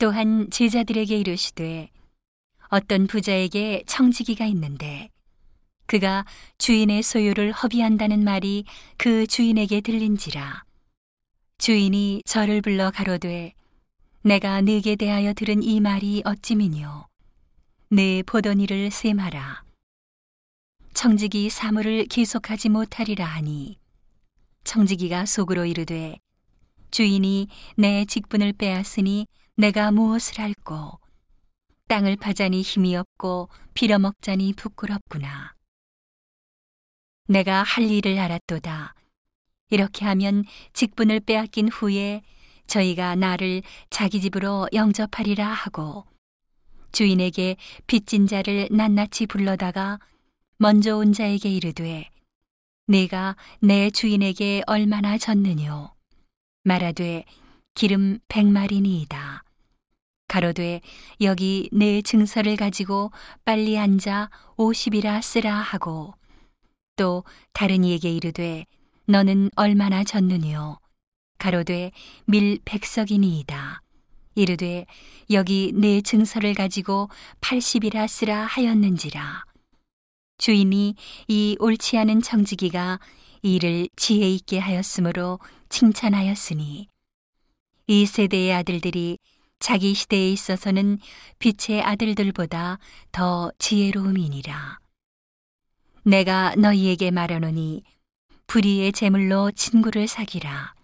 또한 0.00 0.48
제자들에게 0.50 1.14
이르시되 1.14 1.90
어떤 2.70 3.06
부자에게 3.06 3.84
청지기가 3.86 4.46
있는데 4.46 5.10
그가 5.84 6.24
주인의 6.56 7.02
소유를 7.02 7.52
허비한다는 7.52 8.24
말이 8.24 8.64
그 8.96 9.26
주인에게 9.26 9.82
들린지라. 9.82 10.64
주인이 11.58 12.22
저를 12.24 12.62
불러 12.62 12.90
가로되 12.90 13.52
내가 14.22 14.62
네게 14.62 14.96
대하여 14.96 15.34
들은 15.34 15.62
이 15.62 15.80
말이 15.80 16.22
어찌미뇨? 16.24 17.06
내 17.90 18.22
보던 18.22 18.60
일을 18.60 18.90
셈하라. 18.90 19.64
청지기 20.94 21.50
사물을 21.50 22.06
계속하지 22.06 22.70
못하리라 22.70 23.26
하니 23.26 23.76
청지기가 24.64 25.26
속으로 25.26 25.66
이르되 25.66 26.18
주인이 26.90 27.48
내 27.76 28.06
직분을 28.06 28.54
빼앗으니 28.54 29.26
내가 29.60 29.90
무엇을 29.90 30.38
할꼬? 30.38 30.98
땅을 31.86 32.16
파자니 32.16 32.62
힘이 32.62 32.96
없고 32.96 33.50
빌어먹자니 33.74 34.54
부끄럽구나. 34.54 35.54
내가 37.28 37.62
할 37.62 37.90
일을 37.90 38.18
알았도다. 38.18 38.94
이렇게 39.68 40.06
하면 40.06 40.44
직분을 40.72 41.20
빼앗긴 41.20 41.68
후에 41.68 42.22
저희가 42.68 43.16
나를 43.16 43.60
자기 43.90 44.22
집으로 44.22 44.66
영접하리라 44.72 45.46
하고 45.46 46.06
주인에게 46.92 47.56
빚진 47.86 48.26
자를 48.26 48.66
낱낱이 48.70 49.26
불러다가 49.26 49.98
먼저 50.56 50.96
온 50.96 51.12
자에게 51.12 51.50
이르되 51.50 52.08
내가 52.86 53.36
내 53.60 53.90
주인에게 53.90 54.62
얼마나 54.66 55.18
졌느뇨? 55.18 55.92
말하되 56.64 57.26
기름 57.74 58.20
백마리니이다 58.28 59.44
가로되 60.30 60.80
여기 61.22 61.68
내 61.72 62.02
증서를 62.02 62.54
가지고 62.54 63.10
빨리 63.44 63.76
앉아 63.76 64.30
오십이라 64.56 65.22
쓰라 65.22 65.52
하고 65.52 66.14
또 66.94 67.24
다른 67.52 67.82
이에게 67.82 68.12
이르되 68.12 68.64
너는 69.06 69.50
얼마나 69.56 70.04
졌느뇨? 70.04 70.78
가로되 71.38 71.90
밀 72.26 72.60
백석이니이다. 72.64 73.82
이르되 74.36 74.86
여기 75.32 75.72
내 75.74 76.00
증서를 76.00 76.54
가지고 76.54 77.08
팔십이라 77.40 78.06
쓰라 78.06 78.44
하였는지라. 78.44 79.42
주인이 80.38 80.94
이 81.26 81.56
옳지 81.58 81.98
않은 81.98 82.22
청지기가 82.22 83.00
이를 83.42 83.88
지혜 83.96 84.30
있게 84.30 84.60
하였으므로 84.60 85.40
칭찬하였으니 85.70 86.86
이 87.88 88.06
세대의 88.06 88.52
아들들이 88.52 89.18
자기 89.60 89.92
시대에 89.94 90.30
있어서는 90.30 90.98
빛의 91.38 91.82
아들들보다 91.82 92.78
더 93.12 93.52
지혜로움이니라. 93.58 94.80
내가 96.02 96.54
너희에게 96.56 97.10
말하노니 97.10 97.84
불의의 98.46 98.92
제물로 98.92 99.50
친구를 99.52 100.08
사기라. 100.08 100.74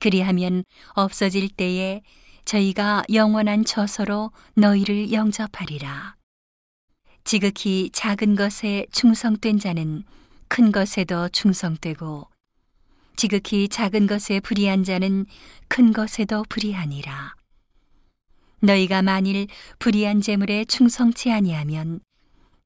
그리하면 0.00 0.64
없어질 0.94 1.50
때에 1.50 2.00
저희가 2.46 3.04
영원한 3.12 3.64
처소로 3.64 4.32
너희를 4.54 5.12
영접하리라. 5.12 6.16
지극히 7.24 7.90
작은 7.92 8.36
것에 8.36 8.86
충성된 8.90 9.58
자는 9.58 10.02
큰 10.48 10.72
것에도 10.72 11.28
충성되고 11.28 12.26
지극히 13.16 13.68
작은 13.68 14.06
것에 14.06 14.40
불의한 14.40 14.82
자는 14.82 15.26
큰 15.68 15.92
것에도 15.92 16.42
불의하니라. 16.48 17.37
너희가 18.60 19.02
만일 19.02 19.46
불의한 19.78 20.20
재물에 20.20 20.64
충성치 20.64 21.30
아니하면 21.30 22.00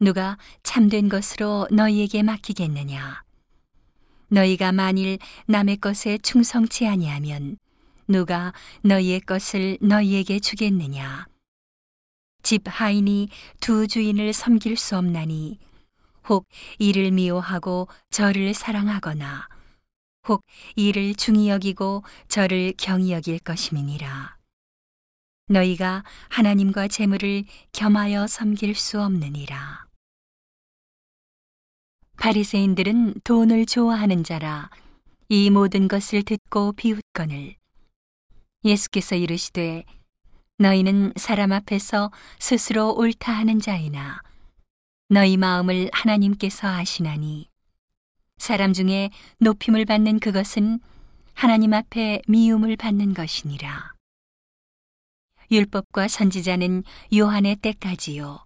누가 0.01 0.39
참된 0.63 1.09
것으로 1.09 1.69
너희에게 1.71 2.23
맡기겠느냐? 2.23 3.23
너희가 4.29 4.73
만일 4.73 5.19
남의 5.47 5.77
것에 5.77 6.19
충성치 6.19 6.87
아니하면 6.87 7.59
누가 8.09 8.53
너희의 8.83 9.21
것을 9.21 9.77
너희에게 9.83 10.41
주겠느냐? 10.41 11.27
집 12.43 12.63
하인이 12.65 13.29
두 13.61 13.87
주인을 13.87 14.33
섬길 14.33 14.77
수 14.77 14.97
없나니 14.97 15.59
혹 16.29 16.49
이를 16.79 17.11
미워하고 17.11 17.89
저를 18.11 18.55
사랑하거나 18.55 19.47
혹 20.29 20.45
이를 20.75 21.15
중히 21.15 21.49
여기고 21.49 22.03
저를 22.29 22.73
경히 22.79 23.13
여길 23.13 23.41
것임이니라. 23.41 24.42
너희가 25.53 26.03
하나님과 26.31 26.89
재물을 26.89 27.45
겸하여 27.73 28.27
섬길 28.27 28.75
수 28.75 29.01
없느니라. 29.01 29.87
바리새인들은 32.17 33.21
돈을 33.25 33.67
좋아하는 33.67 34.25
자라 34.25 34.71
이 35.29 35.51
모든 35.51 35.89
것을 35.89 36.23
듣고 36.23 36.73
비웃거늘 36.73 37.57
예수께서 38.65 39.17
이르시되 39.17 39.85
너희는 40.59 41.15
사람 41.17 41.53
앞에서 41.53 42.11
스스로 42.39 42.95
옳다 42.95 43.33
하는 43.33 43.59
자이나 43.59 44.23
너희 45.09 45.37
마음을 45.37 45.91
하나님께서 45.93 46.69
아시나니 46.69 47.49
사람 48.39 48.73
중에 48.73 49.11
높임을 49.39 49.85
받는 49.85 50.21
그것은 50.21 50.81
하나님 51.35 51.73
앞에 51.75 52.23
미움을 52.29 52.77
받는 52.77 53.15
것이니라. 53.15 53.92
율법과 55.53 56.09
선지자는 56.09 56.83
요한의 57.15 57.57
때까지요. 57.57 58.43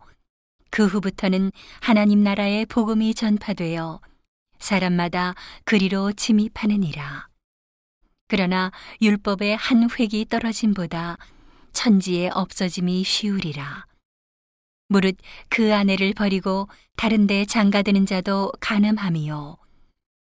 그 0.71 0.87
후부터는 0.87 1.53
하나님 1.81 2.25
나라의 2.25 2.67
복음이 2.67 3.15
전파되어 3.15 4.01
사람마다 4.59 5.35
그리로 5.65 6.13
침입하느니라. 6.13 7.29
그러나 8.27 8.73
율법의 9.01 9.57
한 9.57 9.89
획이 9.89 10.27
떨어짐보다 10.29 11.17
천지에 11.73 12.29
없어짐이 12.35 13.05
쉬우리라. 13.05 13.87
무릇 14.89 15.17
그 15.49 15.75
아내를 15.75 16.13
버리고 16.13 16.69
다른 16.97 17.29
데 17.29 17.45
장가드는 17.45 18.07
자도 18.07 18.51
가늠함이요. 18.61 19.57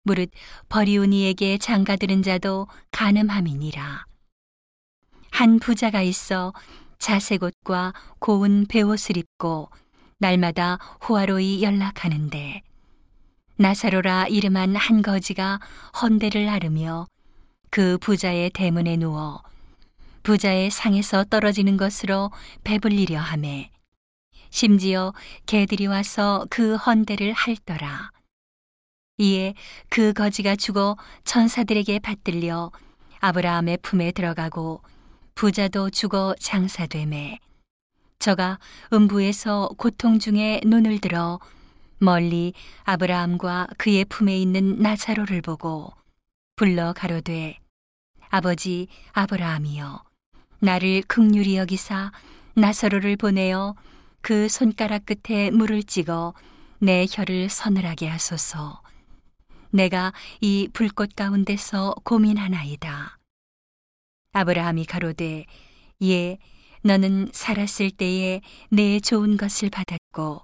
무릇 0.02 0.30
버리운 0.68 1.14
이에게 1.14 1.56
장가드는 1.56 2.22
자도 2.22 2.66
가늠함이니라. 2.90 4.04
한 5.34 5.58
부자가 5.58 6.00
있어 6.00 6.52
자색 7.00 7.42
옷과 7.42 7.92
고운 8.20 8.66
베옷을 8.66 9.16
입고 9.16 9.68
날마다 10.18 10.78
호화로이 11.08 11.60
연락하는데 11.60 12.62
나사로라 13.56 14.28
이름한 14.28 14.76
한 14.76 15.02
거지가 15.02 15.58
헌대를 16.00 16.46
나르며 16.46 17.08
그 17.68 17.98
부자의 17.98 18.50
대문에 18.50 18.96
누워 18.96 19.42
부자의 20.22 20.70
상에서 20.70 21.24
떨어지는 21.24 21.78
것으로 21.78 22.30
배불리려 22.62 23.18
하매 23.18 23.72
심지어 24.50 25.12
개들이 25.46 25.88
와서 25.88 26.46
그 26.48 26.76
헌대를 26.76 27.32
할더라. 27.32 28.12
이에 29.18 29.54
그 29.88 30.12
거지가 30.12 30.54
죽어 30.54 30.96
천사들에게 31.24 31.98
받들려 31.98 32.70
아브라함의 33.18 33.78
품에 33.82 34.12
들어가고 34.12 34.80
부자도 35.34 35.90
죽어 35.90 36.34
장사되매 36.38 37.38
저가 38.18 38.58
음부에서 38.92 39.70
고통 39.76 40.18
중에 40.18 40.60
눈을 40.64 41.00
들어 41.00 41.40
멀리 41.98 42.52
아브라함과 42.84 43.68
그의 43.78 44.04
품에 44.04 44.38
있는 44.38 44.78
나사로를 44.78 45.42
보고 45.42 45.92
불러 46.56 46.92
가로되 46.92 47.58
아버지 48.28 48.88
아브라함이여 49.12 50.02
나를 50.60 51.02
극률이 51.06 51.56
여기사 51.56 52.12
나사로를 52.54 53.16
보내어 53.16 53.74
그 54.22 54.48
손가락 54.48 55.02
끝에 55.04 55.50
물을 55.50 55.82
찍어 55.82 56.32
내 56.78 57.06
혀를 57.10 57.48
서늘하게 57.50 58.08
하소서. 58.08 58.80
내가 59.70 60.12
이 60.40 60.68
불꽃 60.72 61.14
가운데서 61.14 61.94
고민하나이다 62.04 63.18
아브라함이 64.34 64.84
가로되 64.84 65.46
예 66.02 66.38
너는 66.82 67.30
살았을 67.32 67.90
때에 67.92 68.40
내 68.68 69.00
좋은 69.00 69.36
것을 69.36 69.70
받았고 69.70 70.42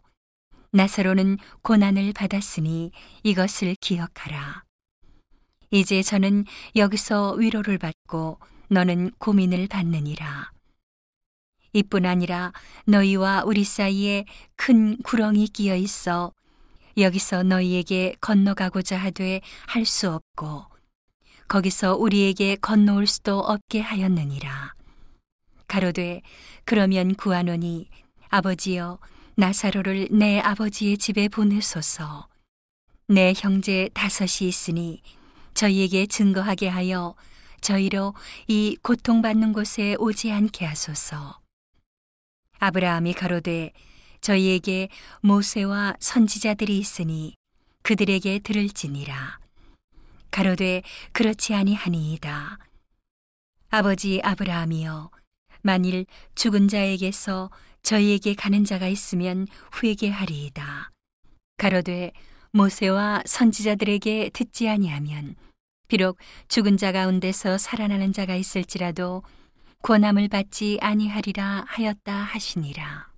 나사로는 0.72 1.38
고난을 1.62 2.12
받았으니 2.12 2.92
이것을 3.24 3.74
기억하라. 3.80 4.62
이제 5.72 6.02
저는 6.02 6.44
여기서 6.76 7.32
위로를 7.34 7.78
받고 7.78 8.38
너는 8.68 9.10
고민을 9.18 9.66
받느니라. 9.66 10.52
이뿐 11.72 12.06
아니라 12.06 12.52
너희와 12.86 13.42
우리 13.44 13.64
사이에 13.64 14.24
큰 14.56 14.96
구렁이 15.02 15.48
끼어 15.48 15.74
있어 15.76 16.32
여기서 16.96 17.42
너희에게 17.42 18.14
건너가고자 18.20 18.96
하되 18.96 19.40
할 19.66 19.84
수 19.84 20.10
없고 20.10 20.64
거기서 21.50 21.96
우리에게 21.96 22.54
건너올 22.54 23.08
수도 23.08 23.40
없게 23.40 23.80
하였느니라. 23.80 24.72
가로되 25.66 26.22
그러면 26.64 27.16
구하노니 27.16 27.88
아버지여 28.28 29.00
나사로를 29.34 30.06
내 30.12 30.38
아버지의 30.38 30.96
집에 30.96 31.26
보내소서. 31.26 32.28
내 33.08 33.32
형제 33.36 33.88
다섯이 33.94 34.48
있으니 34.48 35.02
저희에게 35.54 36.06
증거하게 36.06 36.68
하여 36.68 37.16
저희로 37.60 38.14
이 38.46 38.76
고통받는 38.80 39.52
곳에 39.52 39.96
오지 39.98 40.30
않게 40.30 40.64
하소서. 40.64 41.40
아브라함이 42.60 43.14
가로되 43.14 43.72
저희에게 44.20 44.88
모세와 45.20 45.96
선지자들이 45.98 46.78
있으니 46.78 47.34
그들에게 47.82 48.38
들을지니라 48.38 49.39
가로되 50.30 50.82
그렇지 51.12 51.54
아니하니이다 51.54 52.58
아버지 53.70 54.20
아브라함이여 54.22 55.10
만일 55.62 56.06
죽은 56.34 56.68
자에게서 56.68 57.50
저희에게 57.82 58.34
가는 58.34 58.64
자가 58.64 58.88
있으면 58.88 59.46
회개하리이다. 59.82 60.90
가로되 61.56 62.12
모세와 62.52 63.22
선지자들에게 63.26 64.30
듣지 64.32 64.68
아니하면 64.68 65.36
비록 65.88 66.18
죽은 66.48 66.76
자 66.76 66.92
가운데서 66.92 67.58
살아나는 67.58 68.12
자가 68.12 68.34
있을지라도 68.34 69.22
권함을 69.82 70.28
받지 70.28 70.78
아니하리라 70.80 71.64
하였다 71.66 72.12
하시니라. 72.12 73.09